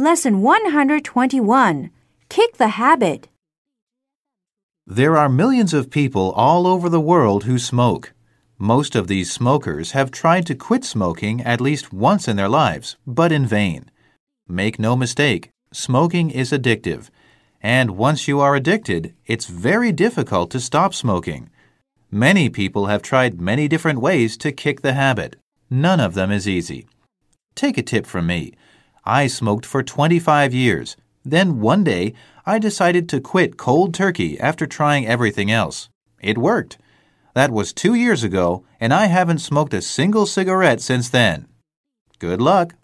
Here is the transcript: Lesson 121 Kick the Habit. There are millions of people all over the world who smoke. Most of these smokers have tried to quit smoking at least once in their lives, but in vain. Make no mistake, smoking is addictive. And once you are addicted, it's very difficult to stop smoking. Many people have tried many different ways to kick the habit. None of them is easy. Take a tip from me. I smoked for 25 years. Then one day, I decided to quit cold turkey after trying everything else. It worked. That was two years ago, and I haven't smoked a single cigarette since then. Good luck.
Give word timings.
Lesson 0.00 0.40
121 0.40 1.90
Kick 2.30 2.56
the 2.56 2.68
Habit. 2.68 3.28
There 4.86 5.14
are 5.14 5.28
millions 5.28 5.74
of 5.74 5.90
people 5.90 6.32
all 6.32 6.66
over 6.66 6.88
the 6.88 7.02
world 7.02 7.44
who 7.44 7.58
smoke. 7.58 8.14
Most 8.58 8.96
of 8.96 9.08
these 9.08 9.30
smokers 9.30 9.90
have 9.90 10.10
tried 10.10 10.46
to 10.46 10.54
quit 10.54 10.84
smoking 10.84 11.42
at 11.42 11.60
least 11.60 11.92
once 11.92 12.28
in 12.28 12.36
their 12.36 12.48
lives, 12.48 12.96
but 13.06 13.30
in 13.30 13.44
vain. 13.44 13.90
Make 14.48 14.78
no 14.78 14.96
mistake, 14.96 15.50
smoking 15.70 16.30
is 16.30 16.50
addictive. 16.50 17.10
And 17.60 17.90
once 17.90 18.26
you 18.26 18.40
are 18.40 18.56
addicted, 18.56 19.14
it's 19.26 19.44
very 19.44 19.92
difficult 19.92 20.50
to 20.52 20.60
stop 20.60 20.94
smoking. 20.94 21.50
Many 22.10 22.48
people 22.48 22.86
have 22.86 23.02
tried 23.02 23.38
many 23.38 23.68
different 23.68 24.00
ways 24.00 24.38
to 24.38 24.50
kick 24.50 24.80
the 24.80 24.94
habit. 24.94 25.36
None 25.68 26.00
of 26.00 26.14
them 26.14 26.30
is 26.30 26.48
easy. 26.48 26.86
Take 27.54 27.76
a 27.76 27.82
tip 27.82 28.06
from 28.06 28.26
me. 28.26 28.54
I 29.10 29.26
smoked 29.26 29.66
for 29.66 29.82
25 29.82 30.54
years. 30.54 30.96
Then 31.24 31.60
one 31.60 31.82
day, 31.82 32.14
I 32.46 32.60
decided 32.60 33.08
to 33.08 33.20
quit 33.20 33.56
cold 33.56 33.92
turkey 33.92 34.38
after 34.38 34.68
trying 34.68 35.04
everything 35.04 35.50
else. 35.50 35.88
It 36.22 36.38
worked. 36.38 36.78
That 37.34 37.50
was 37.50 37.72
two 37.72 37.94
years 37.94 38.22
ago, 38.22 38.64
and 38.78 38.94
I 38.94 39.06
haven't 39.06 39.40
smoked 39.40 39.74
a 39.74 39.82
single 39.82 40.26
cigarette 40.26 40.80
since 40.80 41.08
then. 41.08 41.48
Good 42.20 42.40
luck. 42.40 42.76